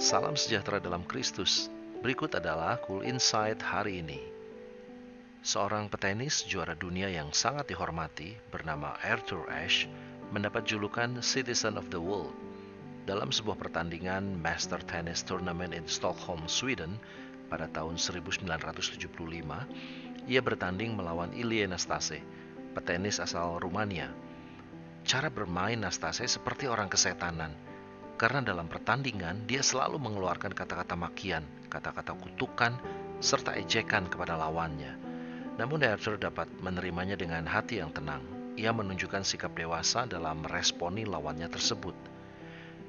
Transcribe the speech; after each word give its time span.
Salam 0.00 0.32
sejahtera 0.32 0.80
dalam 0.80 1.04
Kristus. 1.04 1.68
Berikut 2.00 2.32
adalah 2.32 2.80
Cool 2.88 3.04
Insight 3.04 3.60
hari 3.60 4.00
ini. 4.00 4.16
Seorang 5.44 5.92
petenis 5.92 6.40
juara 6.48 6.72
dunia 6.72 7.12
yang 7.12 7.36
sangat 7.36 7.68
dihormati 7.68 8.32
bernama 8.48 8.96
Arthur 9.04 9.44
Ashe 9.52 9.92
mendapat 10.32 10.64
julukan 10.64 11.20
Citizen 11.20 11.76
of 11.76 11.92
the 11.92 12.00
World. 12.00 12.32
Dalam 13.04 13.28
sebuah 13.28 13.60
pertandingan 13.60 14.40
Master 14.40 14.80
Tennis 14.88 15.20
Tournament 15.20 15.76
in 15.76 15.84
Stockholm, 15.84 16.48
Sweden 16.48 16.96
pada 17.52 17.68
tahun 17.68 18.00
1975, 18.00 19.04
ia 20.24 20.40
bertanding 20.40 20.96
melawan 20.96 21.28
Ilie 21.36 21.68
Nastase, 21.68 22.24
petenis 22.72 23.20
asal 23.20 23.60
Rumania. 23.60 24.08
Cara 25.04 25.28
bermain 25.28 25.76
Nastase 25.76 26.24
seperti 26.24 26.72
orang 26.72 26.88
kesetanan– 26.88 27.52
karena 28.20 28.44
dalam 28.44 28.68
pertandingan 28.68 29.48
dia 29.48 29.64
selalu 29.64 29.96
mengeluarkan 29.96 30.52
kata-kata 30.52 30.92
makian, 30.92 31.40
kata-kata 31.72 32.12
kutukan, 32.20 32.76
serta 33.16 33.56
ejekan 33.56 34.12
kepada 34.12 34.36
lawannya. 34.36 34.92
Namun 35.56 35.80
Arthur 35.80 36.20
dapat 36.20 36.44
menerimanya 36.60 37.16
dengan 37.16 37.48
hati 37.48 37.80
yang 37.80 37.88
tenang. 37.96 38.20
Ia 38.60 38.76
menunjukkan 38.76 39.24
sikap 39.24 39.56
dewasa 39.56 40.04
dalam 40.04 40.44
meresponi 40.44 41.08
lawannya 41.08 41.48
tersebut. 41.48 41.96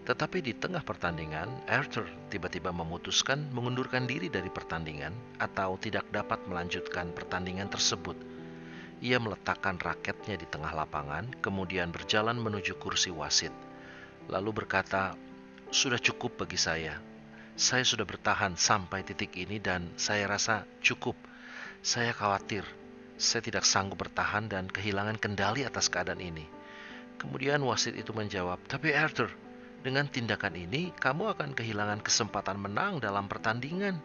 Tetapi 0.04 0.44
di 0.44 0.52
tengah 0.52 0.84
pertandingan, 0.84 1.48
Arthur 1.64 2.12
tiba-tiba 2.28 2.76
memutuskan 2.76 3.48
mengundurkan 3.56 4.04
diri 4.04 4.28
dari 4.28 4.52
pertandingan 4.52 5.16
atau 5.40 5.80
tidak 5.80 6.12
dapat 6.12 6.44
melanjutkan 6.44 7.16
pertandingan 7.16 7.72
tersebut. 7.72 8.20
Ia 9.00 9.16
meletakkan 9.16 9.80
raketnya 9.80 10.36
di 10.36 10.48
tengah 10.52 10.76
lapangan, 10.76 11.40
kemudian 11.40 11.96
berjalan 11.96 12.36
menuju 12.36 12.76
kursi 12.84 13.16
wasit 13.16 13.71
lalu 14.30 14.64
berkata, 14.64 15.16
"Sudah 15.72 15.98
cukup 15.98 16.46
bagi 16.46 16.60
saya. 16.60 17.00
Saya 17.58 17.86
sudah 17.86 18.06
bertahan 18.06 18.60
sampai 18.60 19.02
titik 19.08 19.34
ini, 19.40 19.58
dan 19.58 19.94
saya 19.98 20.28
rasa 20.28 20.68
cukup. 20.84 21.16
Saya 21.82 22.14
khawatir 22.14 22.62
saya 23.22 23.46
tidak 23.46 23.66
sanggup 23.66 24.02
bertahan 24.02 24.50
dan 24.50 24.66
kehilangan 24.70 25.18
kendali 25.18 25.66
atas 25.66 25.90
keadaan 25.90 26.22
ini." 26.22 26.46
Kemudian 27.22 27.62
wasit 27.62 27.94
itu 27.94 28.14
menjawab, 28.18 28.58
"Tapi 28.66 28.98
Arthur, 28.98 29.30
dengan 29.86 30.10
tindakan 30.10 30.58
ini 30.58 30.90
kamu 30.98 31.38
akan 31.38 31.54
kehilangan 31.54 32.02
kesempatan 32.02 32.58
menang 32.58 32.98
dalam 32.98 33.30
pertandingan." 33.30 34.02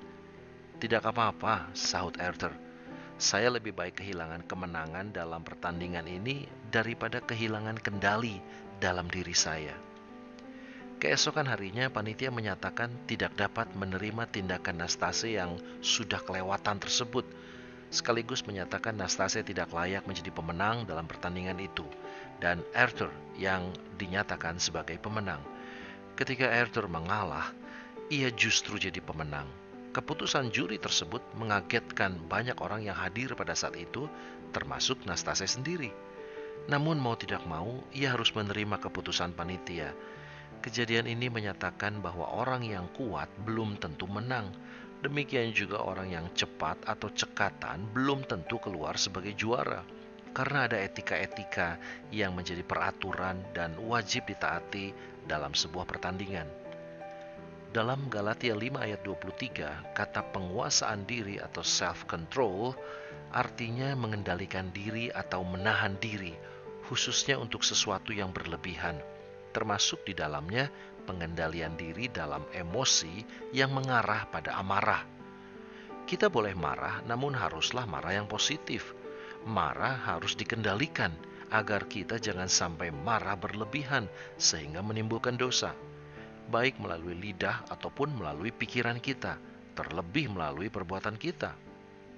"Tidak 0.77 1.01
apa-apa," 1.01 1.73
sahut 1.73 2.13
Arthur. 2.21 2.53
Saya 3.17 3.49
lebih 3.49 3.73
baik 3.73 4.05
kehilangan 4.05 4.45
kemenangan 4.45 5.09
dalam 5.09 5.41
pertandingan 5.41 6.05
ini 6.05 6.45
daripada 6.69 7.25
kehilangan 7.25 7.81
kendali 7.81 8.37
dalam 8.77 9.09
diri 9.09 9.33
saya. 9.33 9.73
Keesokan 10.97 11.45
harinya, 11.45 11.93
panitia 11.93 12.33
menyatakan 12.33 12.89
tidak 13.05 13.37
dapat 13.37 13.69
menerima 13.77 14.33
tindakan 14.33 14.81
Nastase 14.81 15.37
yang 15.37 15.61
sudah 15.85 16.17
kelewatan 16.25 16.81
tersebut, 16.81 17.29
sekaligus 17.93 18.41
menyatakan 18.49 18.97
Nastase 18.97 19.45
tidak 19.45 19.77
layak 19.77 20.09
menjadi 20.09 20.33
pemenang 20.33 20.89
dalam 20.89 21.05
pertandingan 21.05 21.61
itu, 21.61 21.85
dan 22.41 22.65
Arthur 22.73 23.13
yang 23.37 23.77
dinyatakan 24.01 24.57
sebagai 24.57 24.97
pemenang. 24.97 25.45
Ketika 26.17 26.49
Arthur 26.49 26.89
mengalah, 26.89 27.53
ia 28.09 28.33
justru 28.33 28.81
jadi 28.81 29.05
pemenang. 29.05 29.53
Keputusan 29.93 30.49
juri 30.49 30.81
tersebut 30.81 31.21
mengagetkan 31.37 32.17
banyak 32.25 32.57
orang 32.57 32.89
yang 32.89 32.97
hadir 32.97 33.37
pada 33.37 33.53
saat 33.53 33.77
itu, 33.77 34.09
termasuk 34.57 35.05
Nastase 35.05 35.45
sendiri. 35.45 35.93
Namun 36.73 36.97
mau 36.97 37.21
tidak 37.21 37.45
mau, 37.45 37.85
ia 37.93 38.17
harus 38.17 38.33
menerima 38.33 38.81
keputusan 38.81 39.37
panitia 39.37 39.93
Kejadian 40.65 41.07
ini 41.07 41.29
menyatakan 41.29 42.01
bahwa 42.01 42.27
orang 42.33 42.65
yang 42.65 42.89
kuat 42.97 43.29
belum 43.45 43.77
tentu 43.77 44.09
menang. 44.09 44.51
Demikian 45.05 45.53
juga 45.53 45.85
orang 45.85 46.09
yang 46.09 46.27
cepat 46.33 46.81
atau 46.89 47.13
cekatan 47.13 47.93
belum 47.93 48.25
tentu 48.25 48.57
keluar 48.59 48.97
sebagai 48.97 49.37
juara. 49.37 49.85
Karena 50.33 50.69
ada 50.69 50.77
etika-etika 50.81 51.81
yang 52.13 52.37
menjadi 52.37 52.61
peraturan 52.65 53.41
dan 53.57 53.77
wajib 53.81 54.29
ditaati 54.29 54.93
dalam 55.25 55.53
sebuah 55.53 55.89
pertandingan. 55.89 56.49
Dalam 57.73 58.09
Galatia 58.09 58.57
5 58.57 58.81
ayat 58.81 59.01
23, 59.05 59.93
kata 59.93 60.21
penguasaan 60.33 61.05
diri 61.05 61.37
atau 61.37 61.61
self-control 61.61 62.73
artinya 63.37 63.93
mengendalikan 63.93 64.73
diri 64.73 65.13
atau 65.13 65.45
menahan 65.45 65.97
diri, 66.01 66.33
khususnya 66.89 67.37
untuk 67.37 67.61
sesuatu 67.61 68.17
yang 68.17 68.33
berlebihan 68.33 68.97
termasuk 69.57 70.05
di 70.05 70.13
dalamnya 70.13 70.69
pengendalian 71.09 71.81
diri 71.81 72.13
dalam 72.13 72.45
emosi 72.53 73.25
yang 73.57 73.73
mengarah 73.73 74.29
pada 74.29 74.61
amarah. 74.61 75.01
Kita 76.05 76.29
boleh 76.29 76.53
marah, 76.53 77.01
namun 77.09 77.33
haruslah 77.33 77.89
marah 77.89 78.21
yang 78.21 78.29
positif. 78.29 78.93
Marah 79.49 79.97
harus 79.97 80.37
dikendalikan 80.37 81.17
agar 81.49 81.89
kita 81.89 82.21
jangan 82.21 82.53
sampai 82.53 82.93
marah 82.93 83.39
berlebihan 83.39 84.05
sehingga 84.37 84.85
menimbulkan 84.85 85.41
dosa, 85.41 85.73
baik 86.53 86.77
melalui 86.77 87.17
lidah 87.17 87.65
ataupun 87.73 88.13
melalui 88.13 88.53
pikiran 88.53 89.01
kita, 89.01 89.41
terlebih 89.73 90.31
melalui 90.31 90.69
perbuatan 90.69 91.17
kita. 91.17 91.57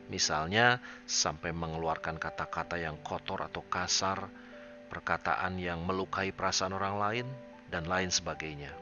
Misalnya, 0.09 0.81
sampai 1.05 1.53
mengeluarkan 1.53 2.17
kata-kata 2.17 2.81
yang 2.81 2.97
kotor 3.05 3.45
atau 3.45 3.61
kasar, 3.69 4.48
perkataan 4.89 5.61
yang 5.61 5.85
melukai 5.85 6.33
perasaan 6.33 6.73
orang 6.73 6.97
lain, 6.97 7.27
dan 7.69 7.85
lain 7.85 8.09
sebagainya. 8.09 8.73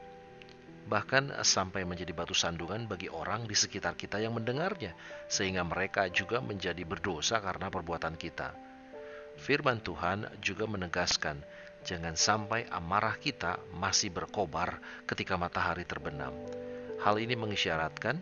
Bahkan 0.87 1.35
sampai 1.43 1.83
menjadi 1.83 2.15
batu 2.15 2.31
sandungan 2.31 2.87
bagi 2.87 3.11
orang 3.11 3.43
di 3.43 3.51
sekitar 3.51 3.99
kita 3.99 4.23
yang 4.23 4.31
mendengarnya, 4.31 4.95
sehingga 5.27 5.67
mereka 5.67 6.07
juga 6.07 6.39
menjadi 6.39 6.79
berdosa 6.87 7.43
karena 7.43 7.67
perbuatan 7.67 8.15
kita. 8.15 8.55
Firman 9.35 9.83
Tuhan 9.83 10.31
juga 10.39 10.63
menegaskan, 10.63 11.43
jangan 11.83 12.15
sampai 12.15 12.71
amarah 12.71 13.19
kita 13.19 13.59
masih 13.75 14.15
berkobar 14.15 14.79
ketika 15.03 15.35
matahari 15.35 15.83
terbenam. 15.83 16.31
Hal 17.03 17.19
ini 17.19 17.35
mengisyaratkan 17.35 18.17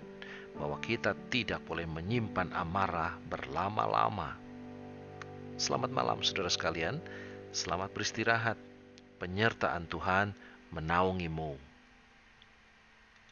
bahwa 0.57 0.81
kita 0.81 1.13
tidak 1.29 1.61
boleh 1.69 1.85
menyimpan 1.85 2.49
amarah 2.51 3.15
berlama-lama. 3.29 4.35
Selamat 5.55 5.93
malam, 5.93 6.19
saudara 6.19 6.51
sekalian. 6.51 6.99
Selamat 7.55 7.87
beristirahat. 7.95 8.59
Penyertaan 9.15 9.87
Tuhan 9.87 10.35
menaungimu. 10.75 11.55